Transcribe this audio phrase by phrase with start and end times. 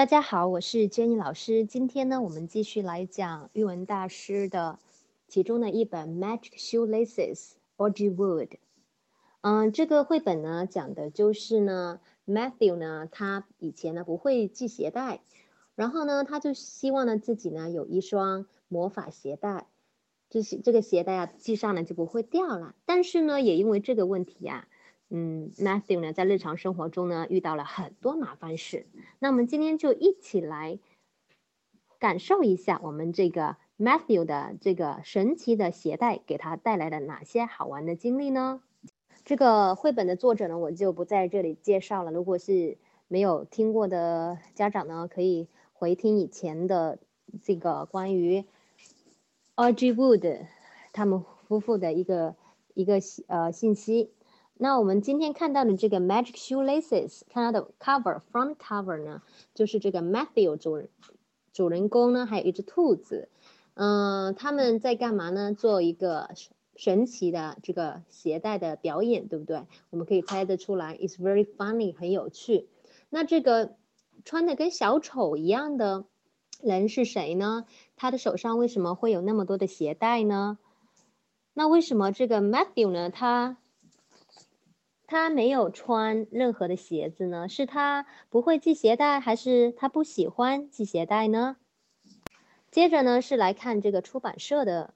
[0.00, 1.66] 大家好，我是 Jenny 老师。
[1.66, 4.78] 今天呢，我们继续来讲语文大师的
[5.28, 7.36] 其中的一本《Magic Shoelaces》
[7.76, 8.52] ，Audrey Wood。
[9.42, 15.20] 嗯，这个绘本呢，讲的就是呢，Matthew 呢，他以前呢不会系鞋带，
[15.74, 19.66] 然后呢，他就希望呢自己呢有一双魔法鞋带，
[20.30, 22.74] 就是这个鞋带啊系上呢就不会掉了。
[22.86, 24.66] 但是呢，也因为这个问题呀。
[25.12, 28.86] 嗯，Matthew 呢，在日常生活中呢，遇到了很多麻烦事。
[29.18, 30.78] 那我们今天就一起来
[31.98, 38.62] 感受一下，我们这个 Matthew 的这个神奇的鞋带给他带来了哪些好玩的经历呢？
[39.24, 42.12] 这个绘本的作者呢，我就不在这里介绍了。
[42.12, 47.00] 如果是没有听过的家长呢，可以回听以前的
[47.42, 48.44] 这个关于
[49.56, 50.46] Audrey Wood
[50.92, 52.36] 他们夫妇的一个
[52.74, 54.12] 一个呃信息。
[54.62, 59.22] 那我们今天看到的这个 Magic Shoelaces，看到的 cover front cover 呢，
[59.54, 60.90] 就是这个 Matthew 主人
[61.50, 63.30] 主人公呢，还有一只兔子，
[63.72, 65.54] 嗯，他们在干嘛呢？
[65.54, 66.28] 做一个
[66.76, 69.62] 神奇的这个鞋带的表演，对不对？
[69.88, 72.68] 我们可以猜得出来，It's very funny，很有趣。
[73.08, 73.76] 那这个
[74.26, 76.04] 穿的跟小丑一样的
[76.62, 77.64] 人是谁呢？
[77.96, 80.58] 他的手上为什么会有那么多的鞋带呢？
[81.54, 83.08] 那为什么这个 Matthew 呢？
[83.08, 83.56] 他
[85.10, 87.48] 他没有穿任何的鞋子呢？
[87.48, 91.56] 是他不会系鞋带，还是他不喜欢系鞋带呢？
[92.70, 94.94] 接着呢，是来看这个出版社的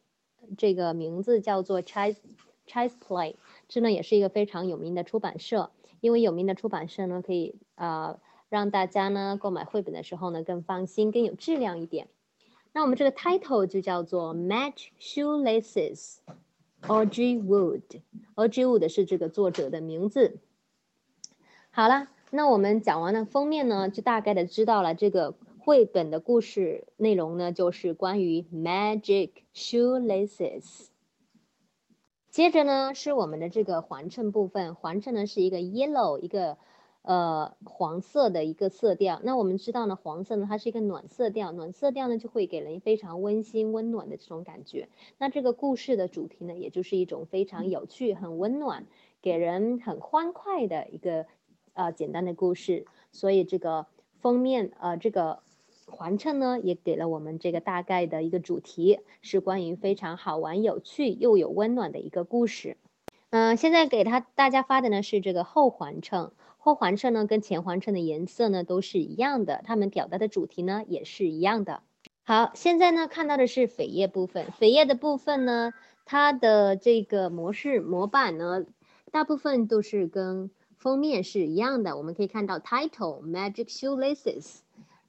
[0.56, 2.18] 这个名字叫做 Chase
[2.64, 3.34] Chase Play，
[3.66, 5.72] 这呢也是一个非常有名的出版社。
[6.00, 12.06] 因为有名的出版社呢，可以呃让大家呢购买绘本的时候呢更放心、更有质量一点。
[12.72, 16.18] 那我们这个 title 就叫做 Match Shoelaces。
[16.86, 20.38] Audrey Wood，Audrey Wood 是这个作者的名字。
[21.70, 30.86] 好了，那我们讲完了封面呢，就大概的知道了这个绘本的故事内容呢，就是关于 Magic Shoelaces。
[32.30, 36.58] 接着呢，是我们的这个环衬部分，环衬呢是一个 yellow 一个。
[37.06, 39.20] 呃，黄色的一个色调。
[39.22, 44.88] 那我们知道呢，黄色呢，它是一个暖色调，暖色调呢就会给人非常温馨、温暖的这种感觉。
[45.18, 48.86] 那这个故事的主题呢，也就是一种非常有趣、很温暖、
[49.20, 51.26] 给人很欢快的一个
[51.74, 52.86] 呃简单的故事。
[53.12, 53.84] 所以这个
[54.22, 55.40] 封面呃这个
[55.84, 62.78] 环衬呢，也给了我们这个大概的一个主题，是关于非常好玩、有趣又有温暖的一个故事。
[63.28, 66.30] 嗯，现在给他大家发的呢是这个后环衬。
[66.64, 71.82] 后环衬呢，跟前环衬的颜色呢都是一样的，它们表达的主题呢也是一样的。
[72.22, 75.74] 好，现在呢看到的是扉页部分，扉页的部分呢，
[76.06, 78.64] 它的这个模式模板呢，
[79.12, 81.98] 大部分都是跟封面是一样的。
[81.98, 84.60] 我们可以看到 title Magic Shoelaces，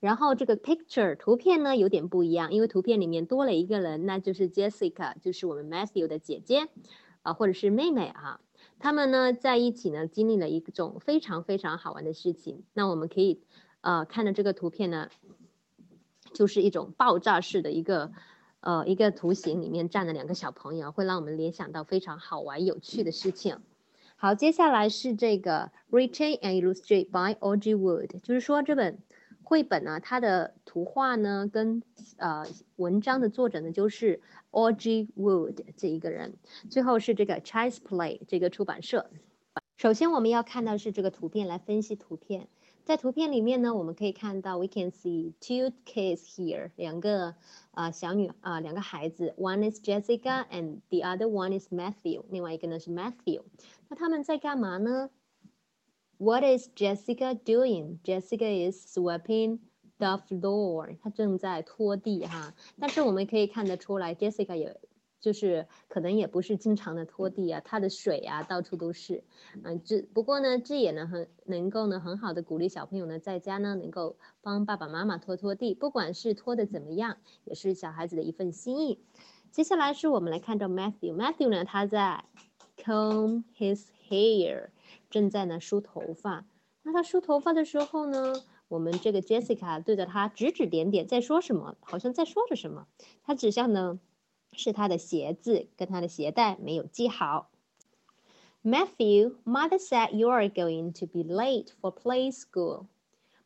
[0.01, 6.67] 然后这个 picture 图片呢有点不一样，因为图片里面多了一个人，那就是 Jessica，就是我们 Matthew 的姐姐
[7.21, 8.41] 啊，或者是妹妹啊。
[8.85, 12.65] 他们呢在一起呢，经历了一种非常非常好玩的事情。
[12.71, 13.41] 那我们可以，
[13.81, 15.09] 呃，看的这个图片呢，
[16.35, 18.11] 就是一种爆炸式的一个，
[18.59, 23.57] 呃，一个图形里面站了两个小朋友，会让我们联想到非常好玩有趣的事情。
[24.17, 28.99] 好，接下来是这个 Written and illustrate by Audrey Wood，就是说这本。
[29.45, 31.81] 绘本呢，它的图画呢，跟
[32.17, 32.45] 呃
[32.75, 34.19] 文章的作者呢，就是
[34.51, 36.35] Audrey Wood 这一个人。
[36.69, 39.09] 最后是这个 Chase Play 这个出版社。
[39.77, 42.47] 首先我们要看到是这个图片来分析图片。
[42.85, 47.35] 在图片里面呢，我们可以看到 We can see two kids here，两个
[47.71, 53.41] 啊小女啊两个孩子，One is Jessica and the other one is Matthew，另外一个呢是 Matthew。
[53.89, 55.09] 那他们在干嘛呢
[56.17, 57.99] ？What is Jessica doing?
[58.03, 59.59] Jessica is sweeping
[59.97, 60.97] the floor.
[61.01, 62.53] 她正在拖地哈。
[62.79, 64.79] 但是我们可以看得出来，Jessica 也
[65.19, 69.23] 就是可能也不是经常的拖地啊，她的水啊到处都是。
[69.63, 78.99] 嗯，这不过呢，这也能很能够呢很好的鼓励小朋友呢在家呢能够帮爸爸妈妈拖拖地，不管是拖的怎么样，也是小孩子的一份心意。
[79.51, 81.15] 接下来是我们来看到 Matthew。
[81.15, 82.23] Matthew 呢他在
[82.77, 84.69] comb his hair。
[85.10, 86.46] 正在呢梳头发，
[86.82, 88.34] 那他梳头发的时候呢，
[88.68, 91.76] 我们这个 Jessica 对着他指指点点，在说什么？
[91.80, 92.86] 好像在说着什么。
[93.22, 94.00] 他指向呢
[94.52, 97.50] 是他的鞋子跟他的鞋带没有系好。
[98.62, 102.86] Matthew, mother said you are going to be late for play school.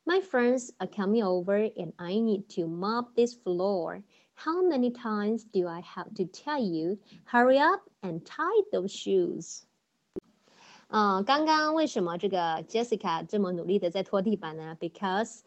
[0.04, 4.02] My friends are coming over and I need to mop this floor.
[4.34, 9.64] How many times do I have to tell you, hurry up and tie those shoes?
[10.91, 15.41] 嗯，刚刚为什么这个 Jessica 这么努力的在拖地板呢？Because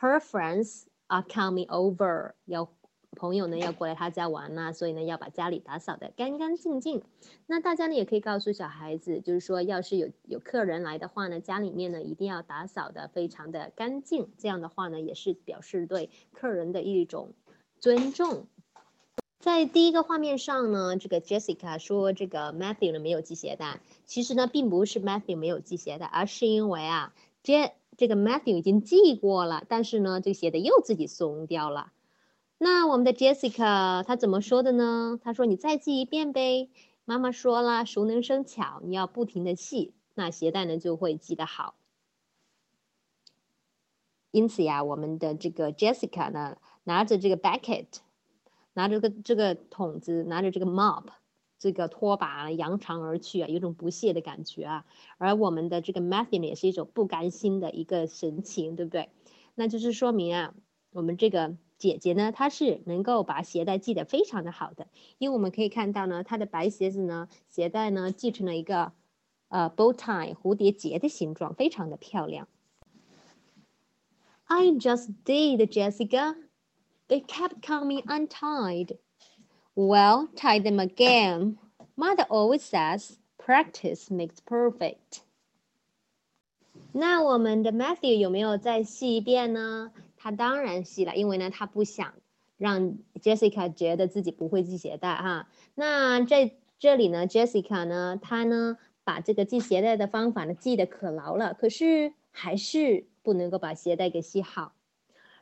[0.00, 2.68] her friends are coming over，要
[3.16, 7.04] 朋友呢要过来他家玩呐、所以呢要把家里打扫的干干净净。
[7.46, 17.32] 那大家呢也可以告诉小孩子，就是说要是有有客人来的话呢，家里面呢一定要打扫的非常的干净，这样的话呢也是表示对客人的一种
[17.78, 18.48] 尊重。
[19.40, 31.90] 在第一个画面上呢，这个 Jessica 说这个 Matthew 呢没有系鞋带，其实呢并不是 Matthew 没有系鞋带，而是因为啊，这这个 Matthew 已经系过了，但是呢这个鞋带又自己松掉了。
[32.58, 35.18] 那我们的 Jessica 她怎么说的呢？
[35.24, 36.68] 她说：“你再系一遍呗。”
[37.06, 41.76] 妈妈说了，熟能生巧，你要不停的系，那鞋带呢就会系得好。
[44.32, 47.86] 因此呀，我们的这个 Jessica 呢拿着这个 bucket。
[48.72, 51.04] 拿着个这个桶子，拿着这个 mop，
[51.58, 54.86] 这个拖把扬长而去啊，有种不屑的感觉啊。
[55.18, 59.10] 而我们的这个 Matthew，也是一种不甘心的一个神情，对不对？
[59.54, 60.54] 那就是说明啊，
[60.92, 64.86] 我们这个姐姐呢，她是能够把鞋带系得非常的好的，
[65.18, 68.92] 因为我们可以看到呢，她的白鞋子呢，鞋带呢系成了一个
[69.48, 72.48] 呃 bow tie 蝴蝶结的形状，非常的漂亮。
[74.44, 76.36] I just did, Jessica.
[77.09, 78.97] They kept coming untied.
[79.75, 81.57] Well, tie them again.
[81.95, 85.21] Mother always says practice makes perfect.
[86.91, 89.91] 那我们的 Matthew 有没有再细一遍呢？
[90.17, 92.13] 他当然细了，因为呢，他不想
[92.57, 95.47] 让 Jessica 觉得自己不会系鞋带哈。
[95.75, 104.73] 那在这里呢，Jessica 呢，她呢把这个系鞋带的方法呢记得可牢了，可是还是不能够把鞋带给系好。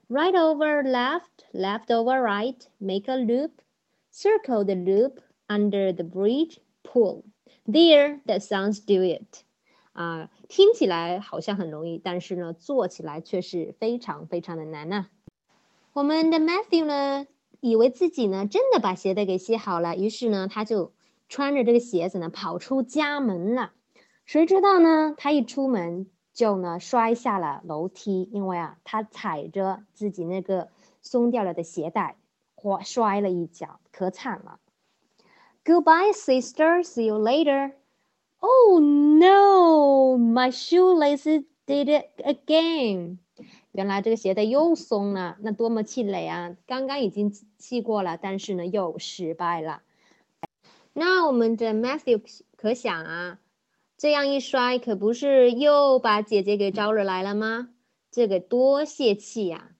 [0.09, 3.61] Right over left, left over right, make a loop,
[4.11, 7.23] circle the loop under the bridge, pull.
[7.65, 9.43] There, that sounds do it.
[9.93, 15.07] 啊，听起来好像很容易，但是呢，做起来却是非常非常的难呐。
[15.93, 17.27] 我们的 Matthew 呢，
[17.59, 20.93] 以为自己呢真的把鞋带给系好了，于是呢，他就
[21.29, 23.71] 穿着这个鞋子呢跑出家门了。
[24.25, 26.07] 谁知道呢，他一出门。
[26.38, 30.68] 就呢摔下了楼梯，因为啊，他踩着自己那个
[31.02, 32.14] 松掉了的鞋带，
[32.54, 34.60] 滑摔了一跤，可惨了。
[35.64, 36.84] Goodbye, sister.
[36.84, 37.72] See you later.
[38.38, 43.18] Oh no, my shoelaces did it again.
[43.72, 46.56] 原来这个鞋带又松了，那多么气馁啊！
[46.68, 49.82] 刚刚已经系过了，但是呢又失败了。
[50.92, 52.22] 那我们的 Matthew
[52.56, 53.40] 可想啊。
[53.98, 57.70] 这样一摔，可不是又把姐姐给招惹来了吗？
[58.12, 59.72] 这个多泄气呀！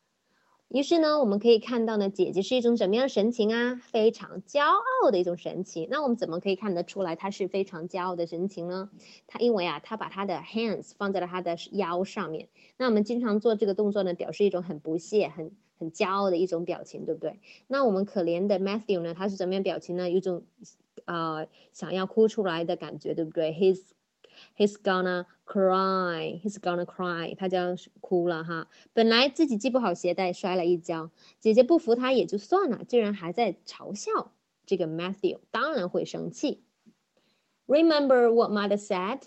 [0.67, 3.81] 于是呢，我们可以看到呢，姐姐是一种什么样的神情啊？
[3.81, 5.87] 非常骄傲的一种神情。
[5.88, 8.91] 那我们怎么可以看得出来她是非常骄傲的神情呢？
[9.29, 12.49] 她因为啊，她把她的 hands 放在了她的腰上面。
[12.76, 17.38] 那我们经常做这个动作呢，表示一种很不屑、很很骄傲的一种表情，对不对？
[17.69, 20.11] 那我们可怜的 Matthew 呢，他是怎么样表情呢？
[20.11, 20.43] 有种
[21.05, 23.81] 呃想要哭出来的感觉，对不对？His
[24.56, 26.41] He's gonna cry.
[26.41, 27.35] He's gonna cry.
[27.35, 28.68] 他将哭了哈。
[28.94, 31.12] 本来自己系不好鞋带，摔了一跤。
[31.39, 34.31] 姐姐不服他也就算了，竟然还在嘲笑
[34.65, 36.63] 这个 Matthew，当然会生气。
[37.65, 39.21] Remember what mother said?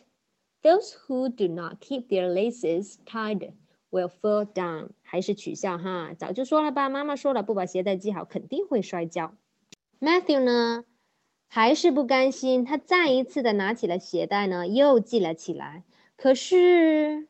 [0.62, 3.52] Those who do not keep their laces tied
[3.90, 4.90] will fall down.
[5.02, 9.34] 还是取笑哈，早就说了吧，妈妈说了，不把鞋带系好肯定会摔跤。
[10.00, 10.84] Matthew 呢？
[11.53, 15.83] 还是不甘心，他再一次的拿起了鞋带呢，又系了起来。
[16.15, 17.27] 可是，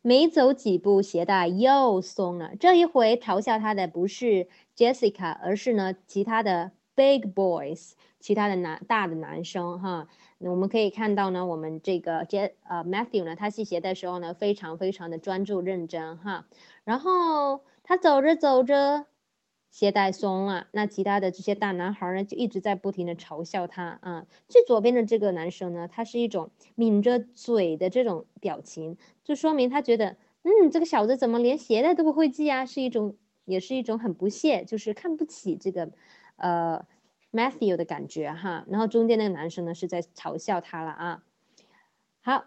[0.00, 2.52] 没走几步，鞋带又松了。
[2.58, 10.08] 这一回嘲笑他的不是 Jessica，而是呢其他的 big boys，其他的男大的男生哈。
[10.38, 16.46] 那我们可以看到呢，我们这个 J 呃 Matthew 呢，他系鞋带时候呢，非常非常的专注认真哈。
[16.84, 19.04] 然后他走着走着。
[19.74, 24.24] 鞋带松了，那其他的这些大男孩呢，就一直在不停的嘲笑他啊。
[24.46, 32.64] 最左边的这个男生呢，他是一种抿着嘴的这种表情，就说明他觉得，嗯，这个小子怎么连鞋带都不会系啊？
[32.64, 33.16] 是一种，
[33.46, 35.90] 也是一种很不屑，就是看不起这个，
[36.36, 36.86] 呃
[37.32, 38.64] ，Matthew 的感觉哈。
[38.68, 41.24] 然后中间那个男生呢，是在嘲笑他了啊。
[42.22, 42.44] 好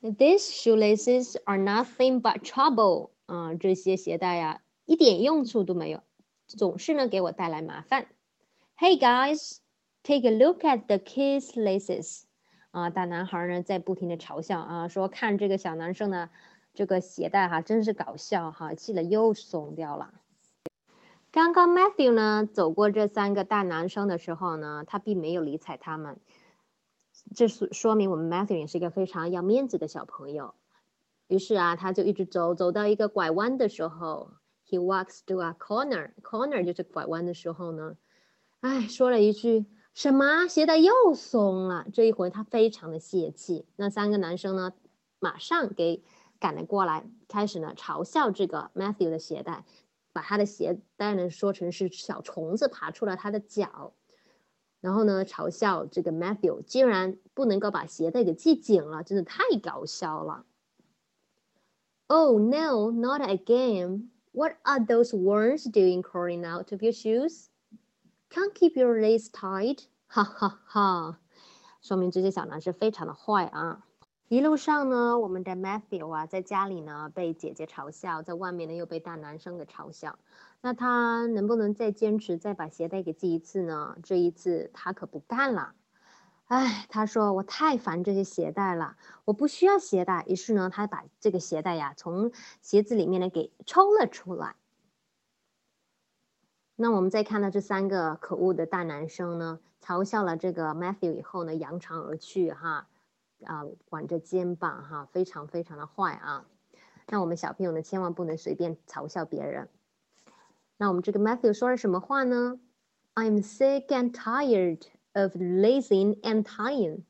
[0.00, 4.62] ，These shoelaces are nothing but trouble 啊，这些鞋带呀。
[4.86, 6.02] 一点用处都没有，
[6.46, 8.06] 总是呢给我带来麻烦。
[8.76, 9.58] Hey guys,
[10.02, 12.24] take a look at the kids' laces。
[12.70, 16.28] 啊，大男孩呢在不停的嘲笑啊，说看这个小男生的
[16.74, 20.12] 这个鞋带哈，真是搞笑哈，系了又松掉了。
[21.30, 26.20] 刚刚 Matthew 呢走过这三个大男生的时候呢，他并没有理睬他们，
[27.34, 30.54] 这是说明我们 Matthew 也是一个非常要面子的小朋友。
[31.28, 34.32] 于是啊，他就一直走，走到一个拐弯的时候
[34.68, 37.96] ，He walks to a corner，corner 就是拐弯的时候呢，
[38.60, 40.46] 哎，说了一句什么？
[40.48, 41.86] 鞋带又松了。
[41.92, 43.66] 这一回他非常的泄气。
[43.76, 44.72] 那三个男生呢，
[45.20, 46.02] 马上给
[46.40, 49.64] 赶了过来，开始呢嘲笑这个 Matthew 的鞋带，
[50.12, 53.92] 把他的鞋带呢说成是小虫子爬出了他的脚。
[54.80, 60.44] 然后呢，嘲笑这个 Matthew 竟然不能够把鞋带给系紧了，真的太搞笑了。
[62.06, 64.10] Oh no, not again!
[64.36, 67.50] What are those worms doing crawling out of your shoes?
[68.30, 69.84] Can't keep your lace tied?
[70.08, 71.20] 哈哈哈！
[71.80, 73.84] 说明这些小男生非常的坏啊。
[74.26, 80.18] 一路上呢，我们的 Matthew 啊，在家里呢被姐姐嘲笑，在外面呢又被大男生给嘲笑。
[80.62, 83.96] 那他能不能再坚持，再把鞋带给系一次呢？
[84.02, 85.74] 这一次他可不干了。
[86.46, 90.24] 哎，他说我太烦这些鞋带了，我不需要鞋带。
[90.28, 94.56] 于是呢，他把这个鞋带呀从鞋子里面呢给抽了出来。
[96.76, 102.88] 那我们再看到这三个可恶的大男生呢，嘲笑了这个 Matthew 以后呢，扬长而去哈，
[103.44, 106.44] 啊，挽着肩膀哈，非常非常的坏啊。
[107.06, 109.70] 那我们小朋友呢，千万不能随便嘲笑别人。
[110.76, 112.58] 那我们这个 Matthew 说了什么话呢
[113.14, 114.82] ？I'm sick and tired
[115.14, 117.02] of lacing and tying.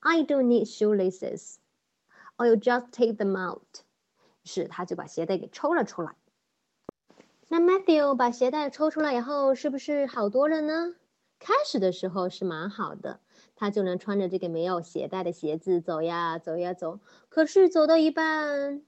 [0.00, 1.58] I don't need shoelaces.
[2.36, 3.82] I'll just take them out.
[4.42, 6.16] 于是，他就把鞋带给抽了出来。
[7.48, 10.94] 那 Matthew 把鞋带抽出来以后，是不是好多了呢？
[11.38, 13.20] 开始的时候是蛮好的，
[13.56, 17.00] 他就能穿着这个没有鞋带的鞋子走呀走呀走。
[17.28, 18.82] 可是走到一半，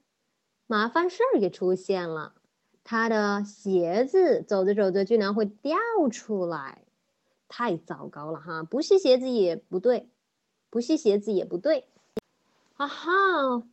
[0.67, 2.35] 麻烦事儿给出现了。
[2.83, 5.77] 他的鞋子走着走着居然会掉
[6.11, 6.82] 出来，
[7.47, 8.63] 太糟糕了哈！
[8.63, 10.09] 不系鞋子也不对，
[10.69, 11.87] 不系鞋子也不对。
[12.75, 13.11] 哈哈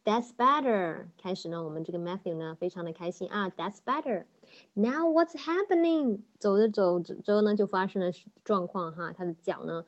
[0.05, 1.07] ，That's better。
[1.17, 4.27] 开始呢，我们这个 Matthew 呢非常的开心啊，That's better。
[4.75, 6.21] Now what's happening？
[6.39, 8.13] 走着走着之后呢，就发生了
[8.45, 9.87] 状况哈，他的脚呢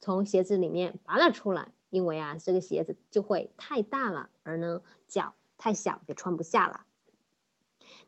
[0.00, 6.82] 从鞋子里面拔了出来，因为啊这个鞋子就会太大了，而呢脚太小也穿不下了。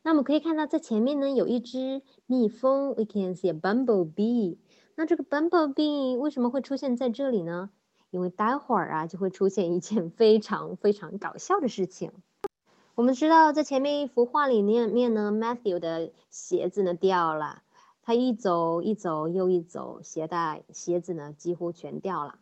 [0.02, 4.58] 那我们可以看到，在前面呢有一只蜜蜂，we can see a bumblebee。
[4.96, 7.70] 那这个 bumblebee 为什么会出现在这里呢？
[8.10, 12.10] 因为待会儿啊就会出现一件非常非常搞笑的事情。
[12.94, 17.62] 我们知道，在前面一幅画里面面呢，Matthew 的鞋子呢掉了，
[18.02, 22.38] 他一走一走又一走，鞋带鞋子呢几乎全掉了。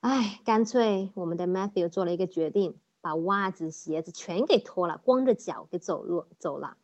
[0.00, 2.78] 哎，干脆我们的 Matthew 做了一个决定。
[3.00, 6.76] 把袜子、鞋子全给脱了，光着脚给走路走了。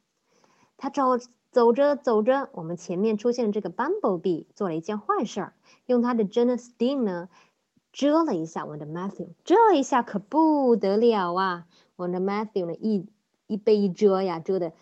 [0.77, 1.19] 他走
[1.55, 5.55] 走着走着，我们前面出现的这个 Bumblebee 做了一件坏事儿，
[5.87, 7.29] 用他的 Jenna Sting 呢
[7.93, 11.67] 遮了一下我们的 Matthew，这一下可不得了啊！
[11.95, 13.07] 我们的 Matthew 呢一
[13.47, 14.73] 一被一遮呀，遮的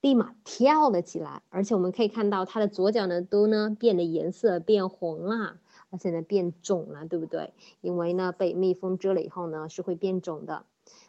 [0.00, 5.58] 立马跳了起来，而且我们可以看到他的左脚呢都呢变得颜色变红了，
[5.90, 7.52] 而且呢变肿了，对不对？
[7.82, 10.64] 因为呢被蜜蜂蛰了以后呢是会变肿的。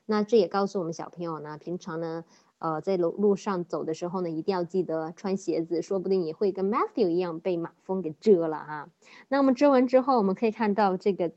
[0.05, 2.25] 那这也告诉我们小朋友呢，平常呢，
[2.65, 8.89] 呃，在路路上走的时候呢，一定要记得穿鞋子，说不定也会跟 Matthew 一样被马蜂给蛰了啊。
[9.27, 11.31] 那我们蛰完之后，我们可以看到这个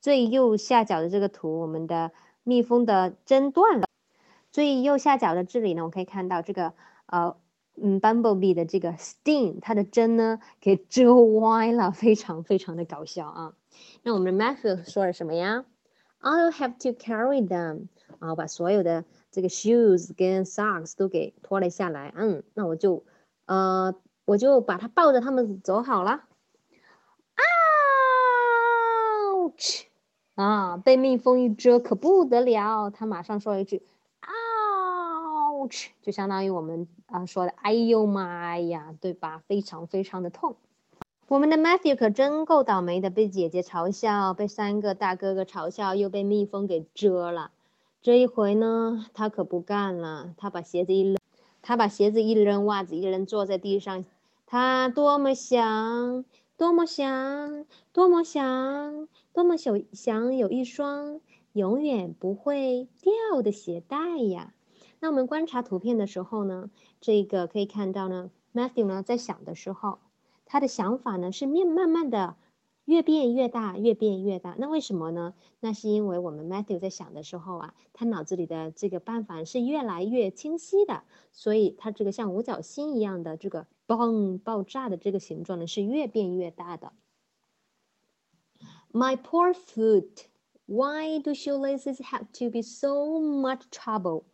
[0.00, 2.12] 最右下角的这个图，我们的
[2.44, 3.86] 蜜蜂的针断了。
[4.52, 6.74] 最右下角的这里呢，我可以看到这个
[7.06, 7.34] 呃，
[7.82, 13.54] 嗯，Bumblebee 的这个 sting，它的针呢给蛰歪了，非常非常的搞笑啊。
[14.04, 15.64] 那我们的 Matthew 说了什么呀
[16.20, 17.88] ？I'll have to carry them
[18.18, 22.12] 啊，把所有的这个 shoes 跟 socks 都给脱了下来。
[22.16, 23.04] 嗯，那我就
[23.46, 26.24] 呃，我就把他抱着他们走好了。
[29.44, 29.84] Ouch！
[30.34, 32.90] 啊，被蜜蜂一蛰可不得了。
[32.90, 33.82] 他马上说一句
[34.22, 39.42] Ouch，就相当于我们啊说的哎呦妈呀，对吧？
[39.46, 40.56] 非常非常的痛。
[41.28, 47.52] 我们的 Matthew 可真够倒霉的，被姐姐嘲笑，被三个大哥哥嘲笑，又被蜜蜂给蛰了。
[48.02, 51.16] 这一回呢，他可不干了，他把鞋子一扔，
[51.62, 54.04] 他把鞋子一扔，袜子一扔，坐在地上。
[54.44, 56.24] 他多么想，
[56.56, 61.20] 多么想，多么想，多么想想有一双
[61.52, 64.52] 永远不会掉的鞋带呀！
[64.98, 70.00] 那我们观察图片的时候呢，这个可以看到呢，Matthew 呢在想的时候。
[70.44, 72.34] 他的想法呢是面慢慢的
[72.84, 74.56] 越变越大，越变越大。
[74.58, 75.34] 那为什么呢？
[75.60, 86.92] 那是因为我们 Matthew 在想的时候啊，他脑子里的这个办法是越来越清晰的，所以他这个像五角星一样的这个嘣爆炸的这个形状呢是越变越大的。
[88.92, 90.26] My poor foot
[90.66, 94.24] Why do shoelaces have to be so much trouble?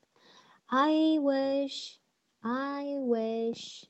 [0.70, 1.98] I wish,
[2.42, 3.86] I wish,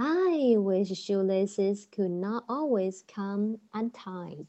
[0.00, 4.46] I wish shoelaces could not always come untied.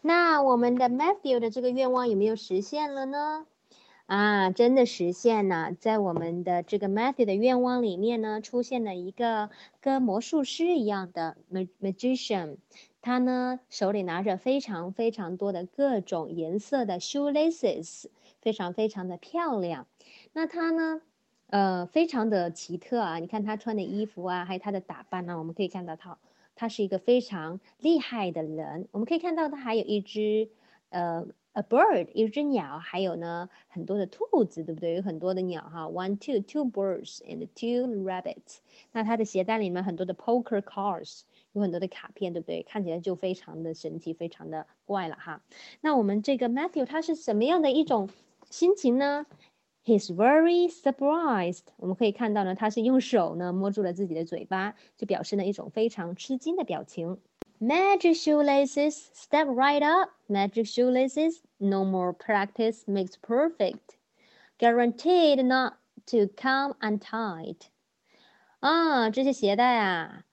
[0.00, 3.46] 那我们的 Matthew 的这个愿望有没有实现了呢？
[4.06, 5.72] 啊，真的实现了！
[5.72, 11.36] 在我们的这个 Matthew 的愿望里面呢，出现了一个跟魔术师一样的
[11.80, 12.58] magician，
[13.02, 18.06] 他呢手里拿着非常非常多的各种颜色的 shoelaces，
[18.40, 19.88] 非常非常的漂亮。
[20.32, 21.00] 那他呢，
[21.50, 23.18] 呃，非常的奇特啊！
[23.18, 26.16] 你看他穿的衣服啊，还有他的打扮呢，我们可以看到他。
[26.54, 30.50] 他是一个非常厉害的人，我们可以看到他还有一只，
[30.90, 34.94] 呃，a bird，一只鸟，还有呢很多的兔子，对不对？
[34.96, 38.58] 有很多的鸟哈，one two two birds and two rabbits。
[38.92, 42.62] 那他的鞋带里面很多的 poker cards，有很多的卡片，对不对？
[42.62, 45.42] 看起来就非常的神奇，非常的怪了哈。
[45.80, 48.10] 那我们这个 Matthew 他是什么样的一种
[48.50, 49.24] 心情呢
[49.85, 51.65] ？He's very surprised。
[51.77, 57.19] 我们可以看到呢，他是用手呢摸住了自己的嘴巴，就表示了一种非常吃惊的表情。
[57.61, 60.09] Magic shoelaces, step right up.
[60.27, 63.97] Magic shoelaces, no more practice makes perfect.
[64.57, 65.75] Guaranteed not
[66.07, 67.57] to come untied.
[68.59, 70.25] 啊，这些鞋带啊，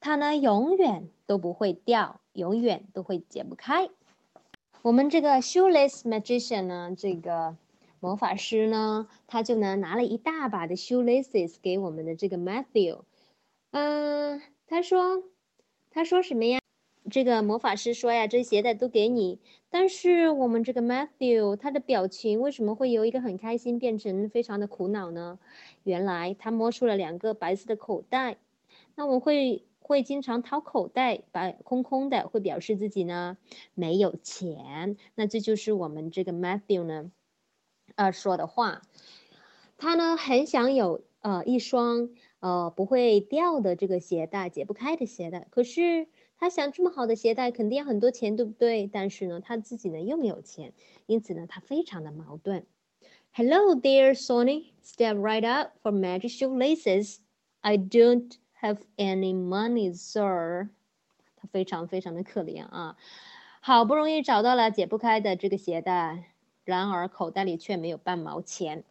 [0.00, 3.88] 它呢永远都不会掉，永远都会解不开。
[4.82, 7.56] 我们这个 shoelace magician 呢，这个。
[8.03, 13.03] 魔法师呢，他就呢拿了一大把的 shoelaces 给我们的这个 Matthew，
[13.71, 15.23] 嗯，他说，
[15.89, 16.59] 他说什么呀？
[17.09, 19.39] 这个魔法师说呀，这鞋带都给你。
[19.69, 25.39] 但是我们这个 Matthew 他的表情为什么会由一个很开心变成非常的苦恼呢？
[25.83, 28.35] 原来他摸出了两个白色的口袋，
[28.95, 33.37] 那我会会经常掏口袋，把空空的，会表示自己呢
[33.73, 34.97] 没有钱。
[35.15, 37.09] 那这就是我们这个 Matthew 呢。
[37.95, 38.81] 呃，说的话，
[39.77, 42.09] 他呢很想有呃一双
[42.39, 45.47] 呃不会掉的这个鞋带，解不开的鞋带。
[45.49, 46.07] 可是
[46.37, 48.89] 他想这么好的鞋带肯定要很多钱，对不对？
[48.91, 50.73] 但是呢，他自己呢又没有钱，
[51.05, 52.65] 因此呢他非常的矛盾。
[53.31, 54.73] Hello there, Sonny.
[54.83, 57.17] Step right up for magic shoelaces.
[57.61, 60.69] I don't have any money, sir.
[61.35, 62.95] 他非常非常的可怜啊，
[63.59, 66.32] 好不容易找到了解不开的这个鞋带。
[66.63, 68.83] 然而口袋里却没有半毛钱。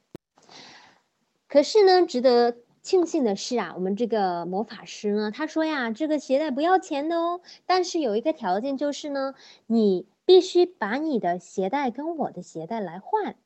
[1.48, 9.34] 可是呢，值得庆幸的是啊，我们这个魔法师呢，他说呀，这个鞋带不要钱的哦，但是有一个条件就是呢，
[9.66, 13.36] 你必须把你的鞋带跟我的鞋带来换。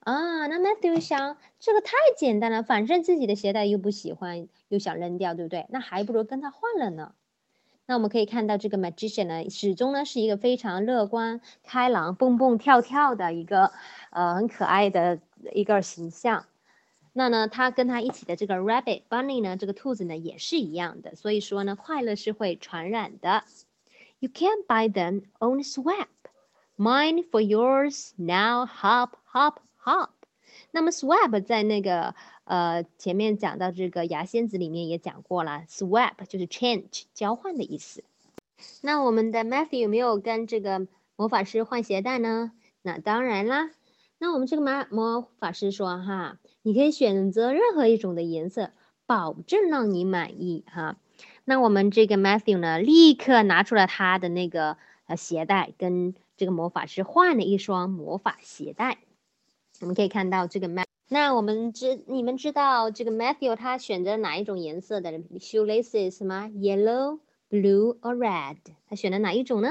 [0.00, 5.66] 啊，那 Matthew 想，这个太简单了，反正自己的鞋带又不喜欢，又想扔掉，对不对？
[5.68, 7.14] 那还不如跟他换了呢。
[7.90, 13.72] 那我们可以看到，这个 magician 呢，始终呢是一个非常乐观开朗、蹦蹦跳跳的一个，
[14.10, 15.18] 呃，很可爱的
[15.52, 16.44] 一个形象。
[17.12, 21.16] 那呢，他跟他一起的这个 rabbit bunny 呢，这个兔子呢也是一样的。
[21.16, 23.42] 所以说呢，快乐是会传染的。
[24.20, 26.06] You can't buy them, on swap.
[26.76, 30.10] Mine for yours now, hop, hop, hop.
[30.70, 32.14] 那么 swap 在那个。
[32.50, 38.02] 呃，前面讲到这个牙仙子里面也讲过了，swap 就是 change 交换的意思。
[38.82, 42.50] 那我们的 Matthew 有没有跟这个魔法师换鞋带呢？
[42.82, 43.70] 那当然啦。
[44.18, 48.72] 那我们这个魔魔法师说哈，你可以选择任何一种的颜色，
[49.06, 50.96] 保证让你满意哈。
[51.44, 58.98] 那我们这个 Matthew 呢，立刻拿出了他的那个呃鞋带，跟这个魔法师换了一双魔法鞋带。
[59.80, 60.86] 我们可以看到这个 matt。
[61.09, 66.49] 那我们知你们知道这个 Matthew 他选择哪一种颜色的 shoelaces 吗？
[66.49, 68.57] Yellow, blue or red？
[68.87, 69.69] 他选的哪一种呢？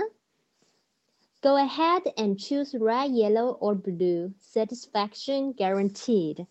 [1.43, 4.33] Go ahead and choose red, yellow or blue.
[4.41, 6.47] Satisfaction guaranteed.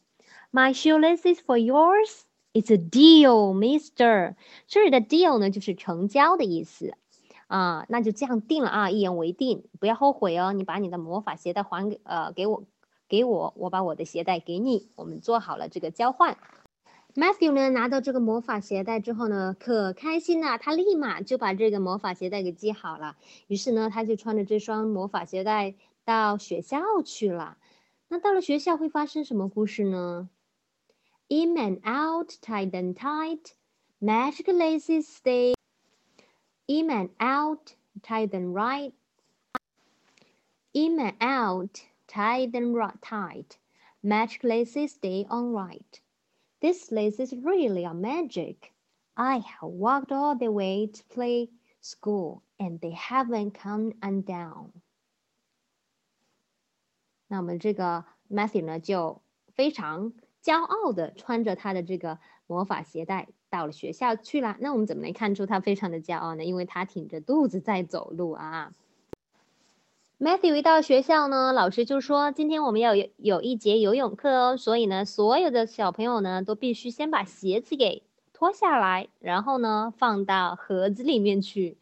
[0.52, 2.26] My shoelaces for yours.
[2.54, 4.36] It's a deal, Mister.
[4.68, 6.94] 这里的 deal 呢，就是成交的意思
[7.48, 7.88] 啊。
[7.90, 10.54] 那就这样定了啊，一言为定，不要后悔哦。
[10.54, 12.64] 你把你的魔法鞋带还给呃给我。
[13.09, 16.37] 给我，我把我的鞋带给你，我们做好了这个交换。
[17.15, 23.17] Matthew 呢，拿到这个魔法鞋带之后呢，可开心了，他立马就把这个魔法鞋带给系好了。
[23.49, 27.57] 于是呢，他就穿着这双魔法鞋带到学校去了。
[28.09, 30.29] 那到了学校会发生什么故事呢
[31.29, 33.53] ？In and out, tight and tight,
[34.01, 35.55] magic laces stay.
[36.67, 38.93] In and out, tight and right.
[40.73, 41.81] In and out.
[42.18, 43.58] tight and tight.
[44.02, 46.02] Magic laces stay on right.
[46.60, 48.74] This laces really are magic.
[49.16, 51.50] I have walked all the way to play
[51.82, 54.72] school and they haven't come undone.
[57.28, 59.22] 那我们这个 Matthew 呢，就
[59.54, 64.58] 非常骄傲的穿着他的这个魔法鞋带到了学校去了。
[64.60, 66.44] 那我们怎么能看出他非常的骄傲呢？
[66.44, 68.74] 因为他挺着肚子在走路啊。
[70.21, 78.03] Matthew 一到学校呢，老师就说：“今天我们要有有一节游泳课哦，所以呢，所有的小朋友呢都必须先把鞋子给
[78.33, 81.79] 脱下来，然后呢放到盒子里面去。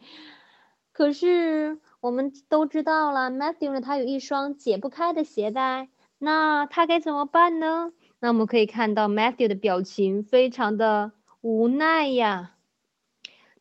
[0.93, 7.93] 可是我们都知道了，Matthew 呢他有一双解不开的鞋带，那他该怎么办呢？
[8.21, 12.53] 那我们可以看到 Matthew 的表情非常的无奈呀。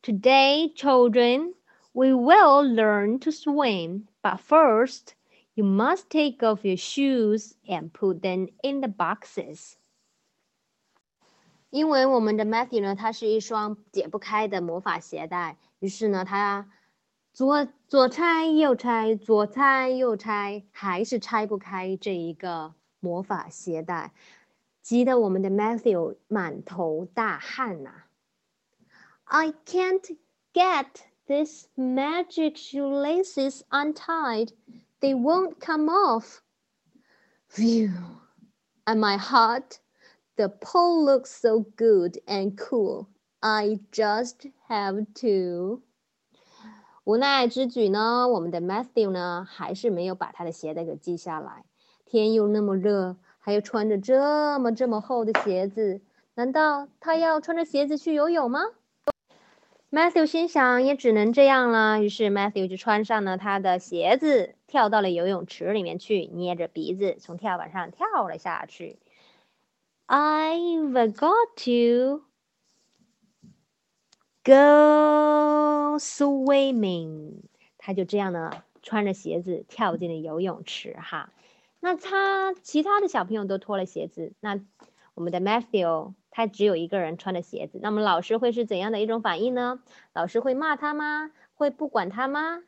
[0.03, 1.53] Today, children,
[1.94, 4.08] we will learn to swim.
[4.22, 5.14] But first,
[5.54, 9.74] you must take off your shoes and put them in the boxes.
[11.70, 16.68] 因为我们的 Matthew 呢，它是一双解不开的魔法鞋带，于是呢，他
[17.32, 24.12] 左左拆右拆，左拆右拆，还是拆不开这一个魔法鞋带，
[24.82, 28.06] 急得我们的 Matthew 满头大汗呐、啊。
[29.26, 30.16] I can't
[30.52, 30.86] get
[31.26, 34.52] this magic shoelaces untied,
[35.00, 36.42] they won't come off.
[37.48, 37.90] Phew!
[38.86, 39.78] And my heart,
[40.36, 43.08] the pole looks so good and cool.
[43.40, 45.82] I just have to.
[47.04, 51.64] 无奈之举呢，我们的 Matthew 呢，还是没有把他的鞋带给系下来。
[52.04, 56.00] 天又那么热，还要穿着这么这么厚的鞋子，
[56.34, 58.60] 难道他要穿着鞋子去游泳吗
[59.95, 62.01] ？Matthew 心想，也只能这样了。
[62.03, 68.99] 于是 Matthew 就穿上了他的鞋子，跳到了游泳池里面去，捏着鼻子从跳板上跳了下去。
[70.07, 72.25] I've got to
[74.43, 77.43] go swimming。
[77.77, 80.97] 他就这样呢，穿着鞋子跳进了游泳池。
[80.99, 81.31] 哈，
[81.79, 84.59] 那他其他的小朋友都脱了鞋子，那
[85.15, 86.13] 我们的 Matthew。
[86.37, 89.79] 他只有一个人穿的鞋子，那么老师会是怎样的一种反应呢？
[90.11, 91.31] 老师会骂他吗？
[91.53, 92.61] 会不管他吗？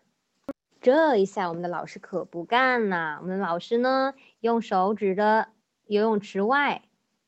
[0.80, 3.20] 这一下我们的老师可不干了。
[3.22, 5.50] 我们老师呢，用手指着
[5.86, 6.84] 游泳池外，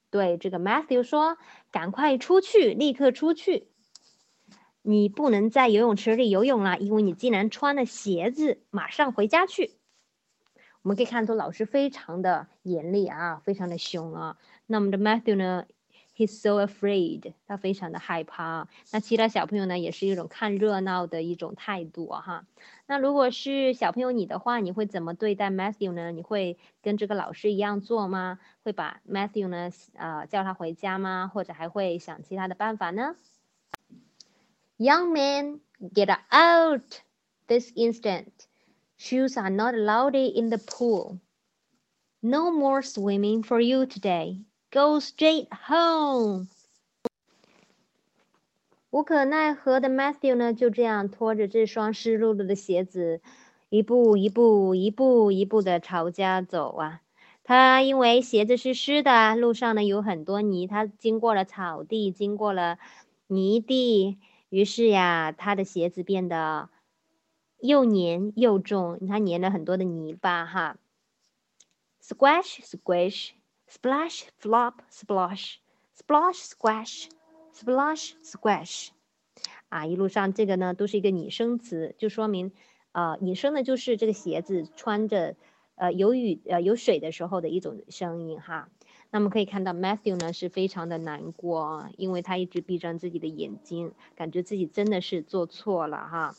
[0.10, 1.38] 对这个 Matthew 说
[1.72, 3.68] ：“赶快出去，立刻出去！
[4.82, 9.76] 你不能在游泳池里游泳了，因为你竟然穿了鞋子，马上回家去。”
[10.82, 14.38] 我们可以看出老师非常的严厉啊，非常的凶啊。
[14.69, 15.67] 那我们的 Matthew 呢？
[16.17, 18.69] He's so afraid，他非常的害怕。
[18.93, 22.47] 那其他小朋友呢，也是一种看热闹的一种态度哈。
[22.87, 26.13] 那如果是小朋友你的话，你会怎么对待 Matthew 呢？
[26.13, 28.39] 你会跟这个老师一样做吗？
[28.63, 31.29] 会把 Matthew 呢，呃，叫他回家吗？
[31.35, 33.17] 或者还会想其他的办法呢？
[34.79, 37.03] Young man, get out
[37.49, 38.29] this instant.
[38.97, 41.19] Shoes are not allowed in the pool.
[42.21, 44.45] No more swimming for you today.
[44.72, 46.48] Go straight home。
[48.92, 53.20] 无可奈何的 Matthew 呢，就这样拖着这双湿漉漉的鞋子，
[53.70, 57.02] 一步一步、一步一步的朝家走啊。
[57.44, 62.78] 他因为鞋子是湿的，路上呢有很多泥，他经过了草地，经过了
[63.26, 66.70] 泥地，于是呀，他的鞋子变得
[67.60, 70.78] 又黏又重，他粘了很多的泥巴哈。
[72.04, 73.32] Squash, squish。
[73.72, 75.58] Splash, flop, splash,
[75.96, 77.08] splash, squash,
[77.54, 78.90] splash, squash，
[79.70, 82.52] 啊，一路上这个呢都是一个拟声词，就说明，
[82.94, 85.36] 呃，拟声呢就是这个鞋子穿着，
[85.76, 88.70] 呃，有雨呃有水的时候的一种声音哈。
[89.12, 96.36] 那么可以看到 Matthew 呢是非常的难过，因为他一直闭上自己的眼睛，感觉自己真的是做错了哈。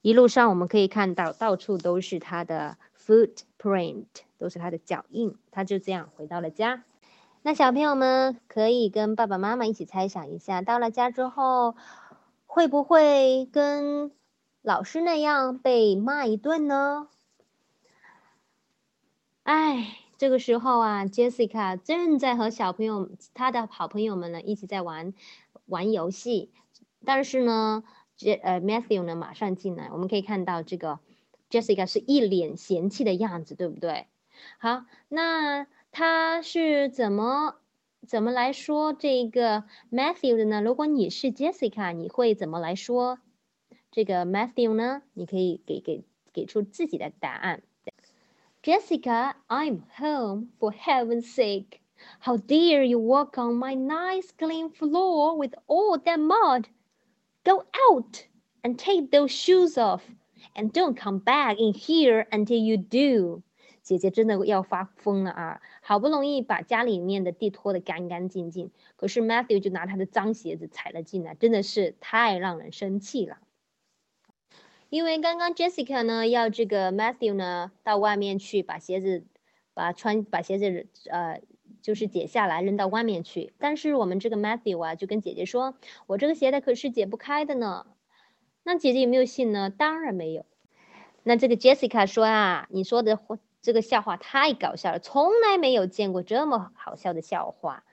[0.00, 4.06] 一路上我们可以看到到处都是他的 footprint。
[4.38, 6.82] 都是他的脚印，他就这样回到了家。
[7.42, 11.76] 那小朋友们可以跟爸爸妈妈一起猜想一下，到了家之后
[12.46, 14.10] 会不会跟
[14.62, 17.06] 老师那样被骂一顿呢？
[19.44, 25.14] 哎，这个时候啊，Jessica 正在和小朋友、他的好朋友们呢一起在玩
[25.66, 26.50] 玩游戏，
[27.04, 27.84] 但是呢，
[28.16, 30.98] 这呃 Matthew 呢马上进来，我们可以看到这个
[31.52, 34.06] Jessica 是一脸嫌弃的样子，对不对？
[34.58, 37.56] 好，那他是怎么
[38.08, 40.62] 怎么来说这个 Matthew 的呢？
[40.62, 43.18] 如果你是 Jessica，你会怎么来说
[43.90, 45.02] 这个 Matthew 呢？
[45.12, 47.62] 你可以给给给出自己的答案。
[48.62, 50.48] Jessica, I'm home.
[50.58, 51.80] For heaven's sake,
[52.20, 56.68] how dare you walk on my nice clean floor with all that mud?
[57.44, 58.24] Go out
[58.62, 60.02] and take those shoes off,
[60.54, 63.42] and don't come back in here until you do.
[63.82, 65.60] 姐姐真的要发疯了啊！
[65.80, 73.38] 好不容易把家里面的地拖得干干净净，可是 Matthew 就拿他的脏鞋子踩了进来，真的是太让人生气了。
[74.88, 79.24] 因为刚刚 Jessica 呢要这个 Matthew 呢到外面去把鞋子，
[79.74, 81.40] 把穿把鞋子呃
[81.80, 85.74] 就是解下来扔到外面去，但是我们这个 Matthew 啊就跟姐姐说
[86.06, 87.86] ：“我这个鞋带可是解不开的呢。”
[88.64, 89.70] 那姐姐有没有信呢？
[89.70, 90.44] 当然没有。
[91.22, 93.18] 那这个 Jessica 说啊，你说的
[93.60, 97.84] 这个笑话太搞笑了，从来没有见过这么好笑的笑话。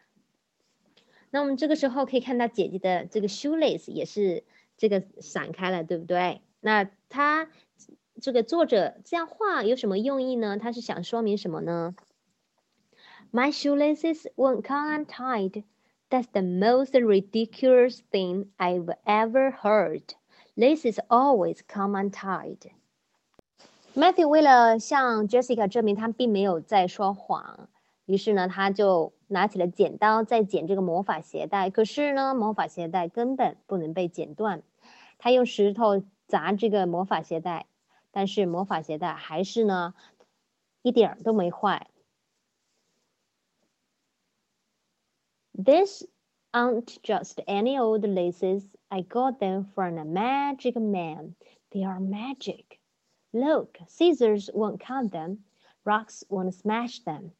[1.30, 4.44] 那我们这个时候可以看到姐姐的这个 shoelace 也是
[4.78, 6.42] 这个散开了，对不对？
[6.60, 7.50] 那他
[8.20, 10.58] 这个作者这样画有什么用意呢？
[10.58, 11.96] 他是想说明什么呢
[13.32, 15.64] ？My shoelaces won't come untied.
[16.10, 20.02] That's the most ridiculous thing I've ever heard.
[20.60, 22.72] Laces always come untied.
[23.96, 27.70] Matthew 为了向 Jessica 证明他并没有在说谎，
[28.04, 31.70] 于是呢，他就拿起了剪刀在剪这个魔法鞋带。
[31.70, 34.62] 可是呢，魔法鞋带根本不能被剪断。
[35.18, 37.66] 他用石头砸这个魔法鞋带，
[38.12, 39.94] 但是魔法鞋带还是呢，
[40.82, 41.88] 一点儿都没坏。
[45.54, 46.04] This
[46.52, 48.64] aren't just any old laces.
[48.89, 51.35] I got them from a magic man.
[51.73, 52.79] They are magic.
[53.33, 55.39] Look, scissors won't cut them,
[55.85, 57.33] rocks won't smash them,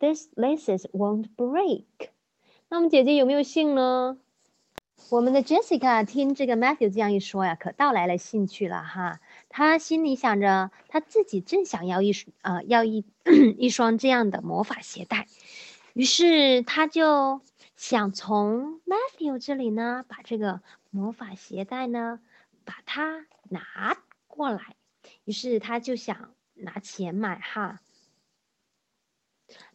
[0.00, 2.08] these laces won't break。
[2.70, 4.16] 那么姐姐有没有信呢？
[5.10, 9.20] 我们的 Jessica 听这个 Matthew 这样一说呀，可倒来了兴趣了哈。
[9.50, 13.04] 她心里想着，她自己正想要一呃要一
[13.58, 15.26] 一双这样的魔法鞋带，
[15.92, 17.42] 于是她就
[17.80, 22.20] 想从 Matthew 这里呢，把这个魔法鞋带呢，
[22.64, 24.76] 把它拿过来。
[25.24, 27.80] 于是他就想拿钱买哈。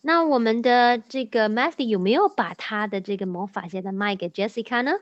[0.01, 4.99] 那我们的这个 Matthew 有没有把他的这个魔法鞋带卖给 Jessica 呢？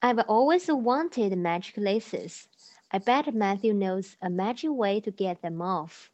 [0.00, 2.44] I've always wanted magic laces.
[2.88, 6.10] I bet Matthew knows a magic way to get them off.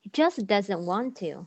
[0.00, 1.46] He just doesn't want to.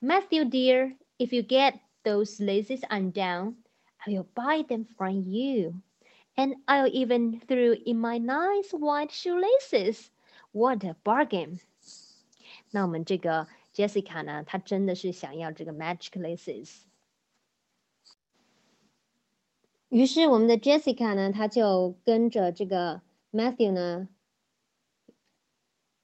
[0.00, 3.56] Matthew dear, if you get those laces undone,
[4.06, 5.82] I will buy them from you.
[6.36, 10.10] And I'll even throw in my nice white shoelaces.
[10.52, 11.60] What a bargain!
[12.70, 16.82] 那我们这个 Jessica 呢，她真的是想要这个 magic laces。
[19.88, 23.02] 于是我们的 Jessica 呢，她就跟着这个
[23.32, 24.08] Matthew 呢，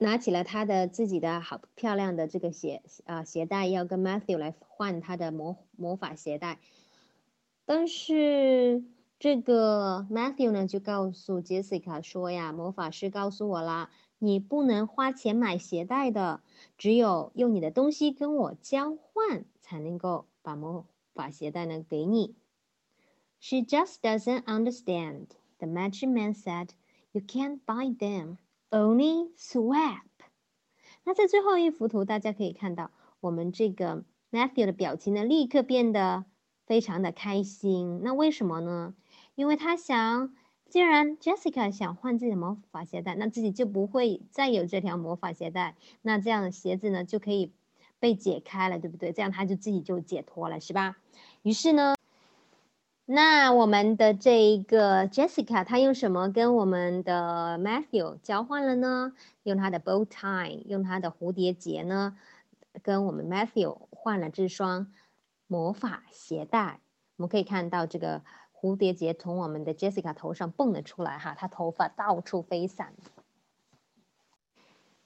[0.01, 6.59] 拿起了他的自己的好漂亮的这个鞋啊鞋带，要跟 Matthew 来换他的魔魔法鞋带，
[7.65, 8.83] 但是。
[9.23, 16.41] 这个 Matthew 呢就告诉 Jessica 说呀，魔法师告诉我啦，你不能花钱买鞋带的，
[16.75, 22.33] 只有用你的东西跟我交换，才能够把魔法鞋带呢给你。
[23.39, 25.27] She just doesn't understand.
[25.59, 26.69] The magic man said,
[27.11, 28.37] "You can't buy them,
[28.71, 30.01] only swap."
[31.03, 36.25] 那在最后一幅图，大家可以看到，我们这个 Matthew 的表情呢，立刻变得
[36.65, 38.01] 非常的开心。
[38.03, 38.95] 那为什么呢？
[39.35, 40.33] 因为他想，
[40.69, 47.51] 既然 Jessica 想换自己的魔法鞋带，那自己就不会再有这条魔法鞋带，那这样的鞋子呢就可以
[47.99, 49.11] 被解开了，对不对？
[49.11, 50.97] 这样他就自己就解脱了，是吧？
[51.41, 51.95] 于是呢，
[53.13, 59.13] 那我们的这一个 Jessica，她用什么跟我们的 Matthew 交换了呢？
[59.43, 62.15] 用她的 bow tie，用她的蝴蝶结呢，
[62.81, 64.93] 跟我们 Matthew 换了这双
[65.47, 66.79] 魔法鞋带。
[67.17, 68.21] 我们可以看到这个。
[68.53, 72.93] 蝴蝶结从我们的 Jessica 头上蹦了出来，哈，她头发到处飞散。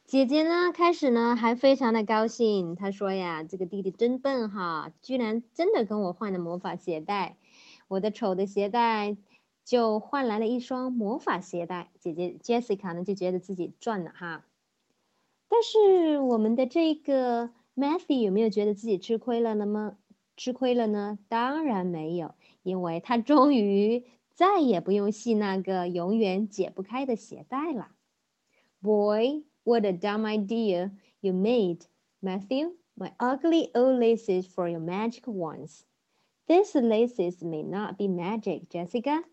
[0.05, 7.37] 姐姐呢，开始呢还非常的高兴，她说呀：“这个弟弟真笨哈，居然真的跟我换了魔法鞋带，
[7.87, 9.17] 我的丑的鞋带
[9.63, 14.45] 就换来了一双魔法鞋带。”姐姐 Jessica 呢就觉得自己赚了哈。
[15.47, 19.65] 但是我们的这个 Matthew 有没有觉得自己吃亏了呢？
[19.65, 19.97] 吗？
[20.35, 21.19] 吃亏了呢？
[21.29, 22.35] 当然没有。
[22.63, 27.91] 因为他终于再也不用系那个永远解不开的鞋带了。
[28.81, 31.81] Boy, what a dumb idea you made,
[32.21, 32.71] Matthew!
[32.95, 35.81] My ugly old laces for your magic ones.
[36.47, 39.23] These laces may not be magic, Jessica,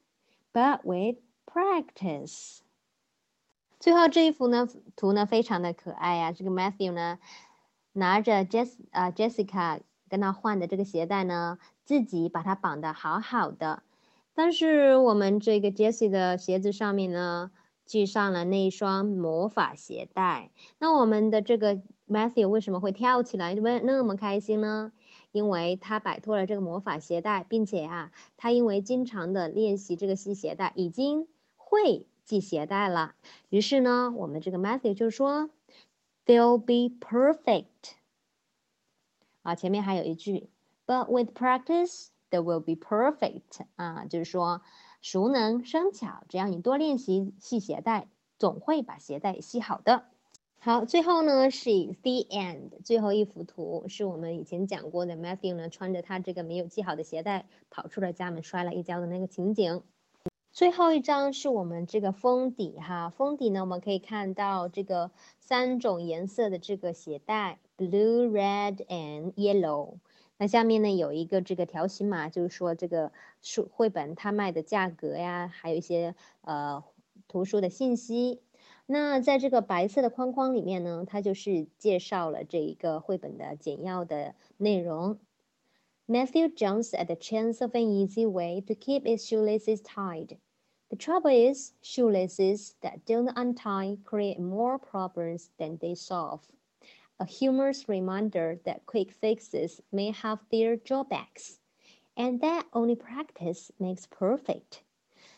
[0.53, 2.61] but with practice.
[3.79, 7.19] 最后这一幅呢，图呢非常的可爱呀、这个 Matthew 呢，
[7.93, 13.83] 拿着 Jess 啊 Jessica 跟他换的这个鞋带呢，自己把它绑的好好的，
[14.35, 17.51] 但是我们这个 Jessie 的鞋子上面呢，
[17.85, 20.51] 系上了那一双魔法鞋带。
[20.79, 24.93] 那我们的这个 Matthew 为什么会跳起来为那么开心呢？
[25.33, 33.15] 因为他摆脱了这个魔法鞋带，并且啊，他因为经常的练习这个系鞋带，已经会系鞋带了。
[33.49, 35.51] 于是呢，我们这个 Matthew 就说
[36.27, 37.97] ，They'll be perfect。
[39.43, 40.51] 啊，前面还有一句
[40.87, 43.67] ，But with practice, they will be perfect。
[43.77, 44.63] 啊，就是说
[45.01, 50.12] 熟能生巧，只要你多练习系鞋带，总会把鞋带系好的。
[50.65, 51.71] 好，最后呢是
[52.03, 59.83] the end，最后一幅图是我们以前讲过的，Matthew 呢穿着他这个没有系好的鞋带跑出了家门，摔了一跤的那个情景。
[60.53, 69.97] 最后一张是我们这个封底哈，封底呢我们可以看到这个三种颜色的这个鞋带，blue、red and yellow。
[70.39, 73.11] 那下面呢有一个这个条形码，就是说这个
[73.43, 76.85] 书绘本它卖的价格呀，还有一些呃
[77.27, 78.39] 图书的信息。
[78.92, 85.20] 那在这个白色的框框里面呢，它就是介绍了这一个绘本的简要的内容。
[86.08, 90.38] Matthew jumps at the chance of an easy way to keep his shoelaces tied.
[90.90, 96.44] The trouble is, shoelaces that don't untie create more problems than they solve.
[97.20, 101.60] A humorous reminder that quick fixes may have their drawbacks,
[102.16, 104.84] and that only practice makes perfect.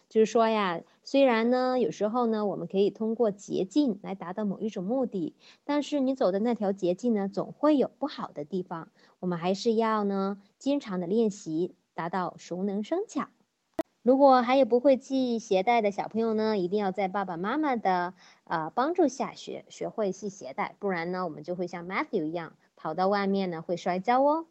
[0.09, 8.91] 就是说呀，虽然呢，有时候呢，我们可以通过捷径来达到某一种目的，但是你走的那条捷径呢，总会有不好的地方。
[9.19, 13.29] 我们还是要呢，经常的练习，达到熟能生巧。
[14.03, 18.13] 如果还有不会系鞋带的小朋友呢，一定要在爸爸妈妈的
[18.45, 24.47] 呃帮助下学学会系鞋带，不然呢，我们就会像 Matthew 一样跑到外面呢会摔跤哦。